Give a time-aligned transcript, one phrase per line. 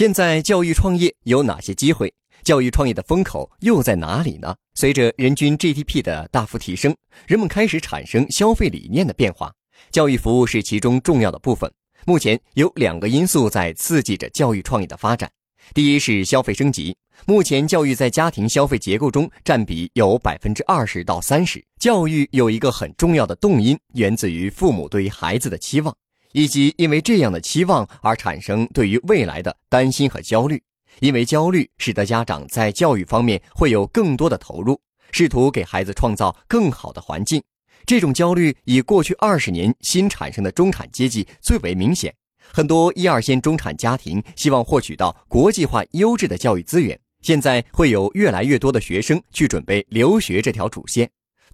[0.00, 2.10] 现在教育创业有哪些机会？
[2.42, 4.56] 教育创业的风口又在哪里呢？
[4.72, 9.52] 随着人均 GDP 的大幅提升，人们开始产生消费理念的变化，
[9.90, 11.70] 教育服务是其中重要的部分。
[12.06, 15.30] 目前有两个因素在刺激着教育创业的发展。
[15.74, 16.96] 第一是消费升级，
[17.26, 21.62] 目前教育在家庭消费结构中占比有百分之二十到三十。
[21.78, 25.94] 教育有一个很重要的动因，源自于父母对于孩子的期望，
[26.32, 30.62] 以及因为这样的期望而产生对于未来的担心和焦虑。
[31.00, 34.78] 因为焦虑，使得家长在教育方面会有更多的投入，
[35.12, 37.42] 试图给孩子创造更好的环境。
[37.86, 42.14] 这种焦虑以过去二十年新产生的中产阶级最为明显。
[42.52, 51.08] 很多一二线中产家庭希望获取到国际化优质的教育资源，现在会有越来越多的学生去准备留学这条主线。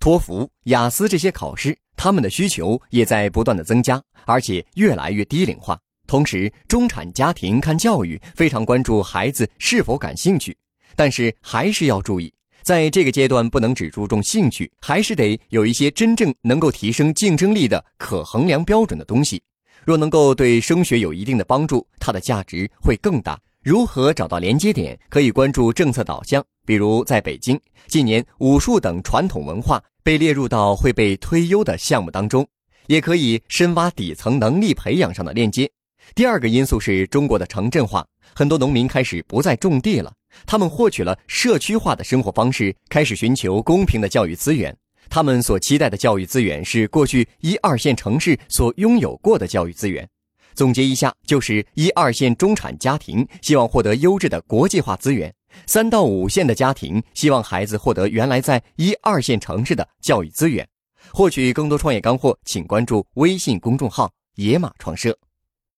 [0.07, 5.77] 托福、雅思这些考试，他们的需求也在不断的增加，而且越来越低龄化。
[6.07, 10.57] 同时，中产家庭看教育非常关注孩子是否感兴趣，
[10.95, 19.43] 但是还是要注意，在这个阶段不能只注重兴趣，还是得有一些真正能够提升竞争力的可衡量标准的东西。
[19.85, 23.37] 若能够对升学有一定的帮助，它的价值会更大。
[23.67, 24.97] 如何找到连接点？
[25.09, 32.47] 可以关注政策导向，比如在北京，近年武术等传统文化被列入到会被推优的项目当中，
[32.87, 35.69] 也可以深挖底层能力培养上的链接。
[36.15, 38.07] 第二个因素是中国的城镇化，
[38.37, 40.13] 很多农民开始不再种地了，
[40.47, 44.73] 他们获取了社区化的生活方式，开始寻求公平的教育资源。
[45.11, 50.09] 他们所期待的教育资源是过去一二线城市所拥有过的教育资源。
[50.57, 55.33] 总结一下，就是一二线中产家庭希望获得优质的国际化资源，
[55.67, 60.67] 三到五线的家庭希望孩子获得原来在一二线城市的教育资源。
[61.13, 65.17] 获取更多创业干货，请关注微信公众号“野马创社”。